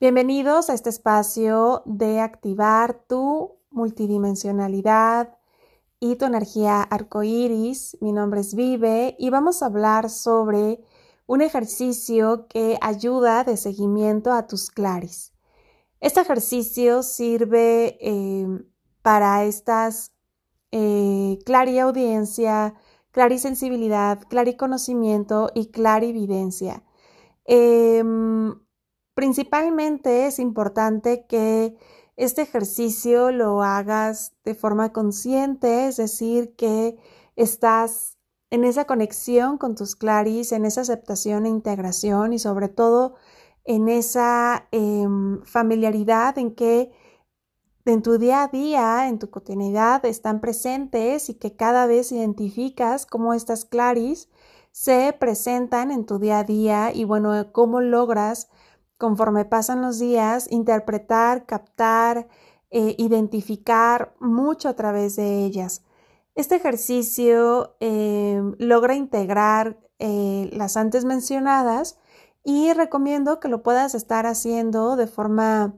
[0.00, 5.36] Bienvenidos a este espacio de activar tu multidimensionalidad
[5.98, 7.98] y tu energía arcoíris.
[8.00, 10.80] Mi nombre es Vive y vamos a hablar sobre
[11.26, 15.32] un ejercicio que ayuda de seguimiento a tus claris.
[15.98, 18.46] Este ejercicio sirve eh,
[19.02, 20.12] para estas
[20.70, 22.74] eh, clariaudiencia,
[23.10, 26.84] clarisensibilidad, clariconocimiento y clarividencia.
[27.46, 28.04] Eh,
[29.18, 31.76] Principalmente es importante que
[32.14, 36.96] este ejercicio lo hagas de forma consciente, es decir, que
[37.34, 38.16] estás
[38.50, 43.16] en esa conexión con tus claris, en esa aceptación e integración y sobre todo
[43.64, 46.92] en esa em, familiaridad en que
[47.86, 53.04] en tu día a día, en tu cotidianidad, están presentes y que cada vez identificas
[53.04, 54.28] cómo estas claris
[54.70, 58.48] se presentan en tu día a día y bueno, cómo logras
[58.98, 62.28] conforme pasan los días, interpretar, captar,
[62.70, 65.84] eh, identificar mucho a través de ellas.
[66.34, 71.98] Este ejercicio eh, logra integrar eh, las antes mencionadas
[72.44, 75.74] y recomiendo que lo puedas estar haciendo de forma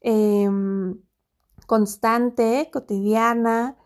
[0.00, 1.00] em,
[1.66, 3.76] constante, cotidiana,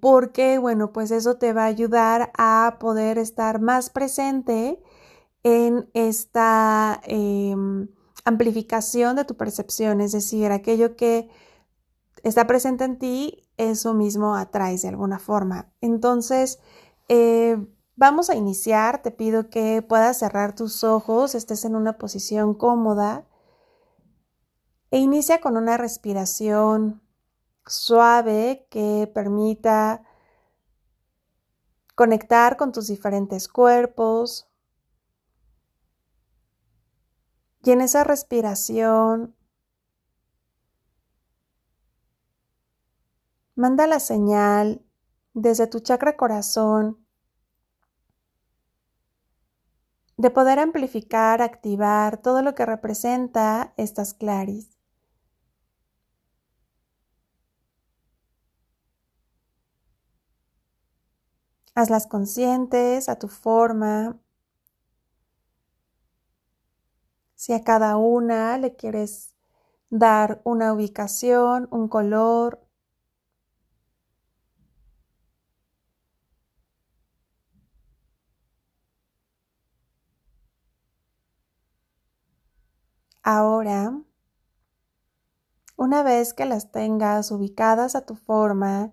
[0.00, 4.82] porque, bueno, pues eso te va a ayudar a poder estar más presente
[5.48, 7.88] en esta em,
[8.24, 11.30] amplificación de tu percepción, es decir, aquello que
[12.22, 15.72] está presente en ti, eso mismo atraes de alguna forma.
[15.80, 16.58] Entonces,
[17.08, 17.56] eh,
[17.96, 23.26] vamos a iniciar, te pido que puedas cerrar tus ojos, estés en una posición cómoda
[24.90, 27.00] e inicia con una respiración
[27.66, 30.02] suave que permita
[31.94, 34.47] conectar con tus diferentes cuerpos,
[37.68, 39.36] Y en esa respiración,
[43.56, 44.80] manda la señal
[45.34, 47.04] desde tu chakra corazón
[50.16, 54.78] de poder amplificar, activar todo lo que representa estas claris.
[61.74, 64.18] Hazlas conscientes a tu forma,
[67.38, 69.36] Si a cada una le quieres
[69.90, 72.60] dar una ubicación, un color.
[83.22, 84.02] Ahora,
[85.76, 88.92] una vez que las tengas ubicadas a tu forma,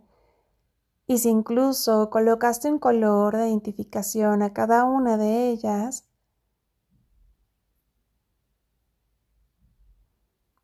[1.08, 6.08] y si incluso colocaste un color de identificación a cada una de ellas,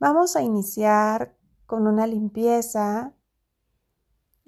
[0.02, 3.14] Vamos a iniciar con una limpieza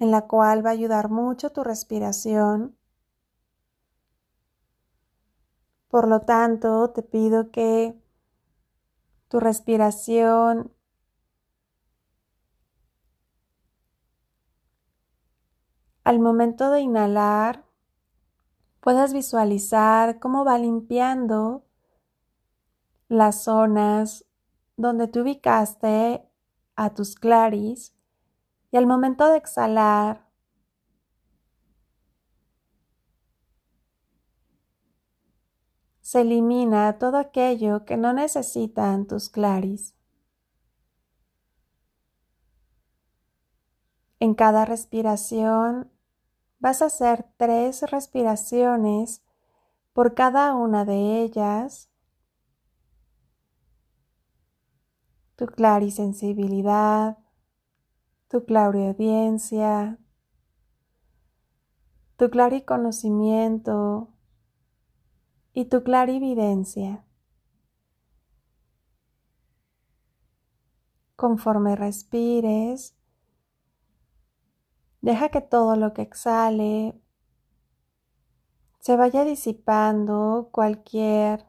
[0.00, 2.76] en la cual va a ayudar mucho tu respiración.
[5.86, 7.96] Por lo tanto, te pido que
[9.28, 10.72] tu respiración
[16.02, 17.64] al momento de inhalar
[18.80, 21.64] puedas visualizar cómo va limpiando
[23.06, 24.26] las zonas
[24.76, 26.28] donde te ubicaste
[26.76, 27.94] a tus claris
[28.70, 30.28] y al momento de exhalar,
[36.00, 39.94] se elimina todo aquello que no necesitan tus claris.
[44.20, 45.90] En cada respiración
[46.58, 49.22] vas a hacer tres respiraciones
[49.92, 51.90] por cada una de ellas
[55.36, 57.18] tu clarisensibilidad,
[58.28, 59.98] tu clariaudiencia,
[62.16, 64.08] tu clariconocimiento
[65.52, 67.04] y tu clarividencia.
[71.16, 72.96] Conforme respires,
[75.00, 77.00] deja que todo lo que exhale
[78.80, 81.46] se vaya disipando cualquier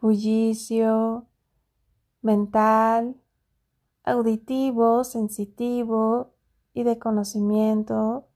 [0.00, 1.26] bullicio
[2.22, 3.16] mental,
[4.04, 6.34] auditivo, sensitivo
[6.74, 8.26] y de conocimiento.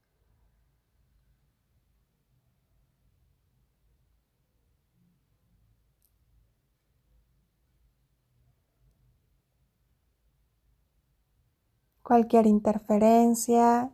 [12.03, 13.91] Cualquier interferencia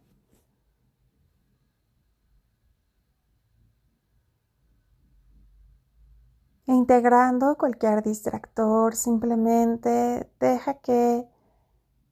[6.72, 11.28] integrando cualquier distractor, simplemente deja que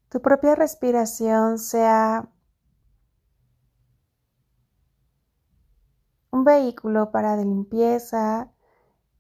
[0.09, 2.29] tu propia respiración sea
[6.31, 8.51] un vehículo para limpieza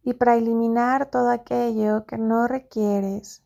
[0.03, 3.43] y para eliminar todo aquello que no requieres.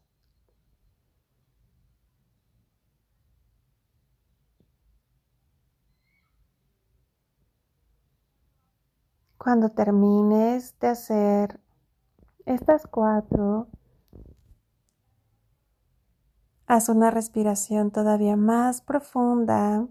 [9.37, 11.62] Cuando termines de hacer
[12.45, 13.67] estas cuatro,
[16.67, 19.87] haz una respiración todavía más profunda,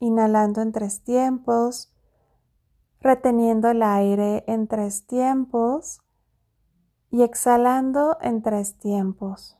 [0.00, 1.92] inhalando en tres tiempos,
[3.00, 6.00] reteniendo el aire en tres tiempos
[7.10, 9.56] y exhalando en tres tiempos.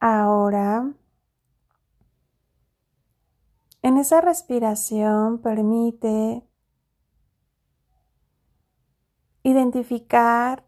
[0.00, 0.92] Ahora,
[3.82, 6.47] en esa respiración permite
[9.48, 10.64] identificar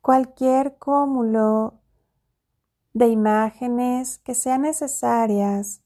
[0.00, 1.80] cualquier cúmulo
[2.94, 5.82] de imágenes que sean necesarias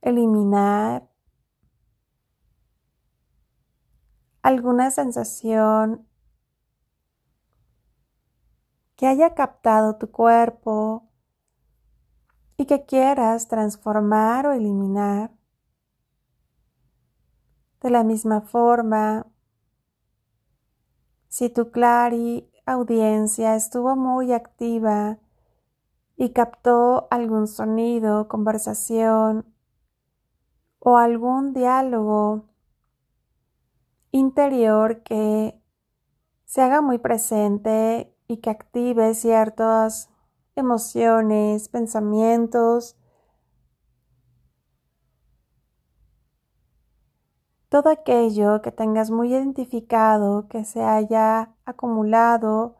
[0.00, 1.08] eliminar
[4.42, 6.06] alguna sensación
[8.96, 11.10] que haya captado tu cuerpo
[12.56, 15.32] y que quieras transformar o eliminar.
[17.80, 19.26] De la misma forma,
[21.34, 25.18] si tu clari audiencia estuvo muy activa
[26.16, 29.44] y captó algún sonido, conversación
[30.78, 32.44] o algún diálogo
[34.12, 35.60] interior que
[36.44, 40.10] se haga muy presente y que active ciertas
[40.54, 42.96] emociones, pensamientos,
[47.74, 52.76] todo aquello que tengas muy identificado, que se haya acumulado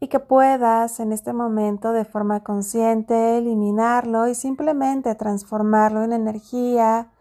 [0.00, 7.12] y que puedas en este momento de forma consciente eliminarlo y simplemente transformarlo en energía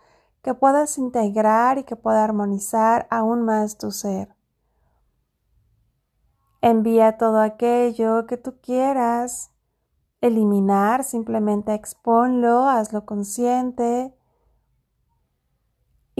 [0.41, 4.35] que puedas integrar y que pueda armonizar aún más tu ser.
[6.61, 9.51] Envía todo aquello que tú quieras
[10.19, 14.15] eliminar, simplemente exponlo, hazlo consciente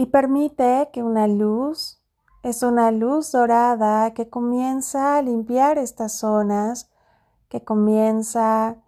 [0.02, 2.02] y permite que una luz,
[2.42, 6.90] es una luz dorada que comienza a limpiar estas zonas,
[7.48, 8.78] que comienza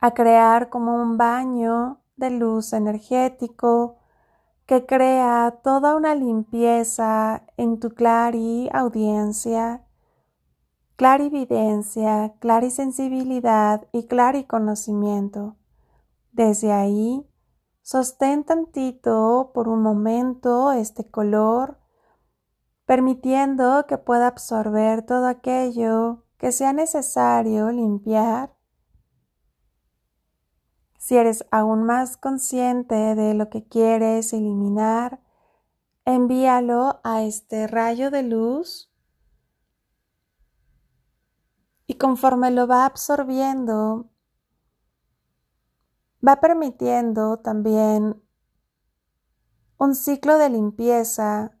[0.00, 3.98] a crear como un baño de luz energético,
[4.64, 9.84] que crea toda una limpieza en tu clari audiencia,
[10.96, 15.56] clarividencia, clarisensibilidad y clariconocimiento.
[16.32, 17.26] Desde ahí,
[17.82, 21.78] Sostén tantito por un momento este color,
[22.86, 28.54] permitiendo que pueda absorber todo aquello que sea necesario limpiar.
[30.96, 35.20] Si eres aún más consciente de lo que quieres eliminar,
[36.04, 38.92] envíalo a este rayo de luz
[41.88, 44.11] y conforme lo va absorbiendo,
[46.26, 48.22] va permitiendo también
[49.78, 51.58] un ciclo de limpieza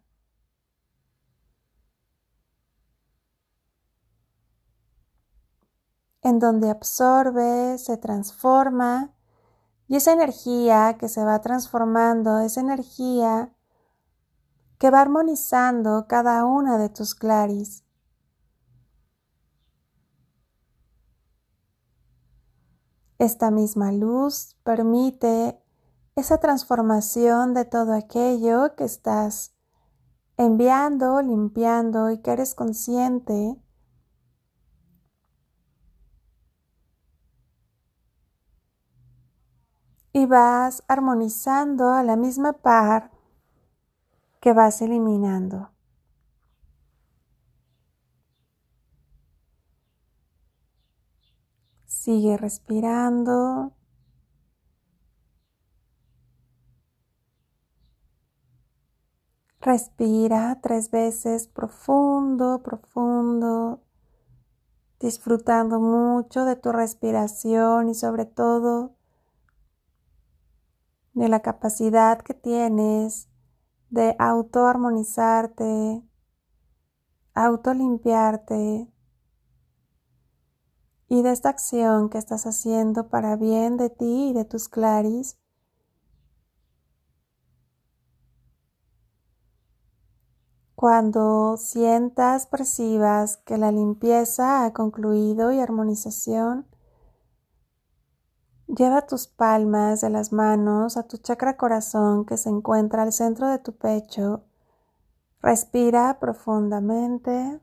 [6.22, 9.12] en donde absorbe, se transforma
[9.88, 13.52] y esa energía que se va transformando, esa energía
[14.78, 17.84] que va armonizando cada una de tus claris.
[23.22, 25.56] Esta misma luz permite
[26.16, 29.54] esa transformación de todo aquello que estás
[30.36, 33.62] enviando, limpiando y que eres consciente.
[40.12, 43.12] Y vas armonizando a la misma par
[44.40, 45.71] que vas eliminando.
[52.02, 53.70] Sigue respirando.
[59.60, 63.84] Respira tres veces profundo, profundo,
[64.98, 68.96] disfrutando mucho de tu respiración y sobre todo
[71.12, 73.28] de la capacidad que tienes
[73.90, 76.02] de autoarmonizarte,
[77.32, 78.91] autolimpiarte
[81.12, 85.36] y de esta acción que estás haciendo para bien de ti y de tus claris,
[90.74, 96.66] Cuando sientas, percibas que la limpieza ha concluido y armonización,
[98.66, 103.46] lleva tus palmas de las manos a tu chakra corazón que se encuentra al centro
[103.48, 104.42] de tu pecho.
[105.40, 107.60] Respira profundamente.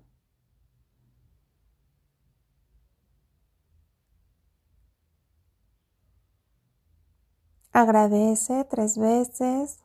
[7.71, 9.79] Agradece tres veces.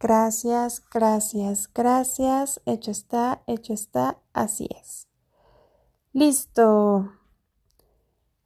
[0.00, 2.60] Gracias, gracias, gracias.
[2.66, 4.18] Hecho está, hecho está.
[4.32, 5.06] Así es.
[6.12, 7.12] Listo.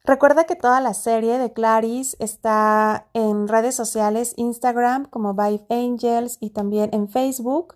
[0.03, 6.37] Recuerda que toda la serie de Claris está en redes sociales, Instagram como Vive Angels
[6.39, 7.75] y también en Facebook.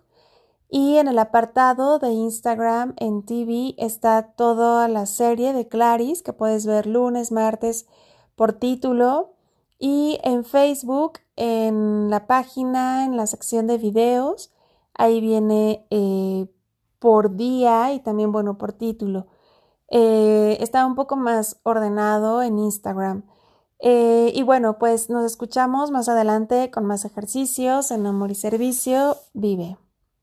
[0.70, 6.32] Y en el apartado de Instagram en TV está toda la serie de Claris que
[6.32, 7.86] puedes ver lunes, martes
[8.36, 9.34] por título.
[9.78, 14.52] Y en Facebook, en la página, en la sección de videos,
[14.94, 16.46] ahí viene eh,
[16.98, 19.26] por día y también, bueno, por título.
[19.88, 23.24] Eh, está un poco más ordenado en Instagram.
[23.80, 29.16] Eh, y bueno, pues nos escuchamos más adelante con más ejercicios en Amor y Servicio.
[29.34, 29.76] Vive.